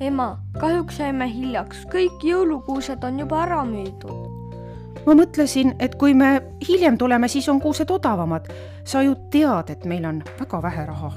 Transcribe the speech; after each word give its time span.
ema, 0.00 0.38
kahjuks 0.60 0.98
jäime 1.00 1.28
hiljaks, 1.28 1.84
kõik 1.92 2.24
jõulukuused 2.24 3.04
on 3.04 3.18
juba 3.20 3.42
ära 3.44 3.60
müüdud. 3.68 4.28
ma 5.06 5.14
mõtlesin, 5.16 5.74
et 5.78 5.94
kui 5.94 6.14
me 6.14 6.42
hiljem 6.68 6.98
tuleme, 6.98 7.28
siis 7.28 7.48
on 7.48 7.60
kuused 7.60 7.90
odavamad. 7.90 8.48
sa 8.84 9.02
ju 9.02 9.14
tead, 9.30 9.70
et 9.70 9.84
meil 9.84 10.04
on 10.04 10.22
väga 10.40 10.62
vähe 10.62 10.86
raha. 10.86 11.12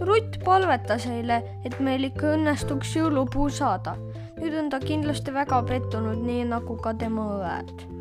Rutt 0.00 0.38
palvetas 0.44 1.06
eile, 1.06 1.42
et 1.64 1.80
meil 1.80 2.04
ikka 2.04 2.34
õnnestuks 2.34 2.96
jõulupuu 2.96 3.50
saada. 3.50 3.96
nüüd 4.36 4.58
on 4.58 4.70
ta 4.70 4.80
kindlasti 4.80 5.34
väga 5.34 5.62
pettunud, 5.62 6.18
nii 6.18 6.44
nagu 6.44 6.76
ka 6.76 6.94
tema 6.94 7.22
õed. 7.38 7.94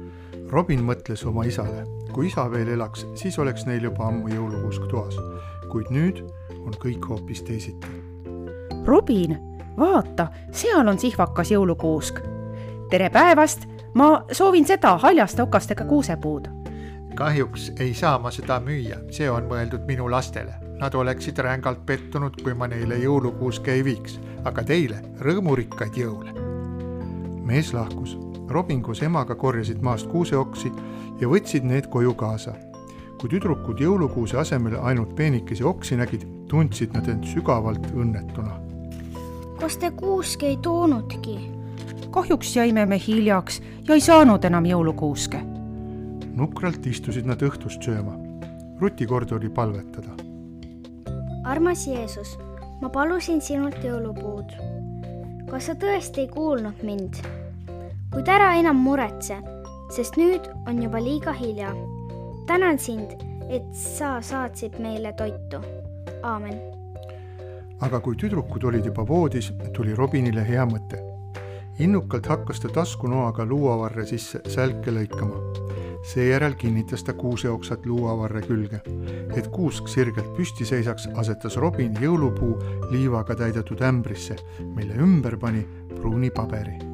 Robin 0.51 0.81
mõtles 0.81 1.25
oma 1.25 1.45
isale, 1.45 1.85
kui 2.13 2.27
isa 2.27 2.51
veel 2.51 2.67
elaks, 2.67 3.05
siis 3.15 3.39
oleks 3.39 3.65
neil 3.65 3.83
juba 3.83 4.07
ammu 4.07 4.27
jõulukuusk 4.27 4.89
toas, 4.89 5.15
kuid 5.71 5.85
nüüd 5.89 6.23
on 6.65 6.73
kõik 6.73 7.05
hoopis 7.09 7.41
teisiti. 7.41 7.87
Robin, 8.85 9.52
vaata, 9.77 10.27
seal 10.51 10.87
on 10.87 10.99
sihvakas 10.99 11.51
jõulukuusk. 11.51 12.19
tere 12.89 13.09
päevast, 13.09 13.65
ma 13.93 14.25
soovin 14.31 14.65
seda 14.65 14.97
haljaste 14.97 15.41
okastega 15.43 15.85
kuusepuud. 15.85 16.47
kahjuks 17.15 17.71
ei 17.79 17.93
saa 17.93 18.19
ma 18.19 18.31
seda 18.31 18.59
müüa, 18.59 18.97
see 19.11 19.29
on 19.29 19.43
mõeldud 19.49 19.85
minu 19.85 20.11
lastele. 20.11 20.53
Nad 20.79 20.93
oleksid 20.93 21.37
rängalt 21.37 21.85
pettunud, 21.85 22.41
kui 22.43 22.53
ma 22.53 22.67
neile 22.67 22.97
jõulukuuske 22.97 23.71
ei 23.71 23.83
viiks, 23.83 24.19
aga 24.43 24.63
teile 24.63 25.01
rõõmurikkaid 25.19 25.97
jõule. 25.97 26.33
mees 27.45 27.73
lahkus. 27.73 28.17
Robin 28.49 28.81
koos 28.81 29.01
emaga 29.01 29.35
korjasid 29.35 29.81
maast 29.81 30.07
kuuseoksi 30.07 30.71
ja 31.19 31.27
võtsid 31.27 31.63
need 31.63 31.87
koju 31.87 32.13
kaasa. 32.13 32.53
kui 33.21 33.29
tüdrukud 33.29 33.79
jõulukuuse 33.79 34.37
asemel 34.37 34.75
ainult 34.81 35.15
peenikesi 35.15 35.63
oksi 35.63 35.95
nägid, 35.95 36.27
tundsid 36.47 36.93
nad 36.93 37.07
end 37.07 37.23
sügavalt 37.23 37.87
õnnetuna. 37.95 38.72
Kas 39.59 39.77
te 39.77 39.91
kuuske 39.91 40.47
ei 40.47 40.57
toonudki? 40.57 41.39
kahjuks 42.13 42.55
jäime 42.55 42.85
me 42.85 42.99
hiljaks 43.07 43.61
ja 43.87 43.93
ei 43.93 44.01
saanud 44.01 44.43
enam 44.45 44.65
jõulukuuske. 44.65 45.39
nukralt 46.35 46.85
istusid 46.85 47.25
nad 47.25 47.41
õhtust 47.41 47.81
sööma. 47.85 48.13
Ruti 48.81 49.05
kord 49.05 49.31
oli 49.31 49.49
palvetada. 49.49 50.13
armas 51.43 51.87
Jeesus, 51.87 52.37
ma 52.81 52.89
palusin 52.89 53.41
sinult 53.41 53.79
jõulupuud. 53.83 54.53
kas 55.49 55.65
sa 55.65 55.73
tõesti 55.73 56.25
ei 56.25 56.27
kuulnud 56.27 56.83
mind? 56.83 57.23
kuid 58.13 58.29
ära 58.29 58.53
enam 58.61 58.77
muretse, 58.77 59.39
sest 59.95 60.17
nüüd 60.17 60.49
on 60.67 60.83
juba 60.83 61.01
liiga 61.01 61.33
hilja. 61.33 61.73
tänan 62.47 62.79
sind, 62.79 63.17
et 63.49 63.73
sa 63.73 64.21
saatsid 64.21 64.79
meile 64.79 65.13
toitu. 65.13 65.65
aamen. 66.23 66.82
Aga 67.83 67.99
kui 67.99 68.15
tüdrukud 68.19 68.63
olid 68.69 68.85
juba 68.87 69.03
voodis, 69.07 69.51
tuli 69.75 69.95
Robinile 69.95 70.45
hea 70.47 70.65
mõte. 70.65 71.01
innukalt 71.79 72.27
hakkas 72.29 72.59
ta 72.61 72.69
taskunoaga 72.69 73.45
luuavarre 73.45 74.05
sisse 74.05 74.39
sälke 74.47 74.91
lõikama. 74.91 75.41
seejärel 76.03 76.55
kinnitas 76.55 77.03
ta 77.03 77.13
kuuseoksad 77.13 77.85
luuavarre 77.85 78.41
külge. 78.41 78.81
et 79.35 79.47
kuusk 79.47 79.87
sirgelt 79.87 80.35
püsti 80.37 80.65
seisaks, 80.65 81.07
asetas 81.15 81.57
Robin 81.57 81.93
jõulupuu 81.93 82.57
liivaga 82.91 83.35
täidetud 83.35 83.81
ämbrisse, 83.81 84.35
mille 84.75 84.95
ümber 84.95 85.37
pani 85.37 85.67
pruuni 85.95 86.31
paberi 86.31 86.93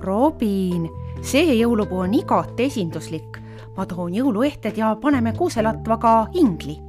Robin, 0.00 0.88
see 1.22 1.56
jõulupuu 1.58 2.04
on 2.06 2.14
igati 2.14 2.68
esinduslik. 2.70 3.42
ma 3.76 3.86
toon 3.86 4.10
jõuluehted 4.10 4.76
ja 4.76 4.96
paneme 5.00 5.32
kuuselatvaga 5.32 6.28
ingli. 6.34 6.87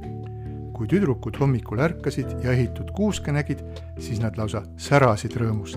Kui 0.80 0.88
tüdrukud 0.88 1.36
hommikul 1.36 1.82
ärkasid 1.84 2.30
ja 2.40 2.54
ehitud 2.54 2.88
kuuske 2.96 3.32
nägid, 3.36 3.60
siis 4.00 4.16
nad 4.22 4.38
lausa 4.40 4.62
särasid 4.80 5.36
rõõmust. 5.36 5.76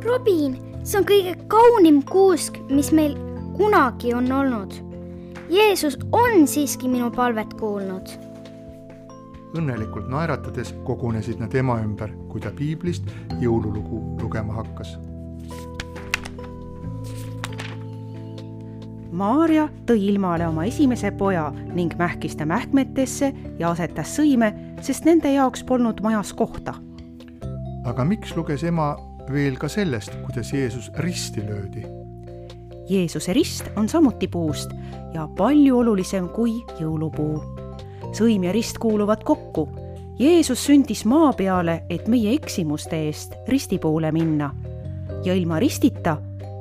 Robin, 0.00 0.56
see 0.80 0.96
on 1.02 1.04
kõige 1.10 1.34
kaunim 1.52 2.00
kuusk, 2.08 2.56
mis 2.72 2.88
meil 2.96 3.18
kunagi 3.58 4.14
on 4.16 4.32
olnud. 4.32 4.78
Jeesus 5.52 5.98
on 6.16 6.48
siiski 6.48 6.88
minu 6.88 7.12
palvet 7.12 7.52
kuulnud. 7.60 8.16
õnnelikult 9.54 10.08
naeratades 10.10 10.72
kogunesid 10.88 11.38
nad 11.38 11.52
ema 11.54 11.76
ümber, 11.84 12.10
kui 12.32 12.40
ta 12.40 12.50
piiblist 12.50 13.04
jõululugu 13.44 14.00
lugema 14.22 14.56
hakkas 14.56 14.96
Maarja 19.14 19.68
tõi 19.86 20.08
ilmale 20.08 20.46
oma 20.50 20.64
esimese 20.66 21.12
poja 21.14 21.44
ning 21.74 21.92
mähkis 21.98 22.34
ta 22.34 22.46
mähkmetesse 22.50 23.28
ja 23.60 23.70
asetas 23.70 24.10
sõime, 24.16 24.48
sest 24.82 25.06
nende 25.06 25.30
jaoks 25.30 25.62
polnud 25.64 26.02
majas 26.02 26.32
kohta. 26.34 26.74
aga 27.84 28.04
miks 28.04 28.34
luges 28.36 28.64
ema 28.64 28.96
veel 29.30 29.54
ka 29.56 29.68
sellest, 29.68 30.10
kuidas 30.26 30.52
Jeesus 30.52 30.90
risti 30.98 31.46
löödi? 31.46 31.86
Jeesuse 32.88 33.32
rist 33.32 33.70
on 33.76 33.88
samuti 33.88 34.28
puust 34.28 34.74
ja 35.14 35.28
palju 35.36 35.78
olulisem 35.78 36.28
kui 36.28 36.64
jõulupuu. 36.80 37.42
sõim 38.12 38.44
ja 38.44 38.52
rist 38.52 38.78
kuuluvad 38.78 39.22
kokku. 39.24 39.68
Jeesus 40.18 40.66
sündis 40.66 41.04
maa 41.04 41.32
peale, 41.32 41.84
et 41.90 42.08
meie 42.08 42.34
eksimuste 42.34 42.96
eest 42.96 43.34
risti 43.48 43.78
poole 43.78 44.12
minna. 44.12 44.50
ja 45.24 45.34
ilma 45.34 45.58
ristita 45.58 46.18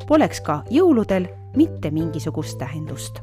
poleks 0.08 0.42
ka 0.42 0.64
jõuludel 0.70 1.28
mitte 1.56 1.92
mingisugust 1.92 2.58
tähendust. 2.58 3.20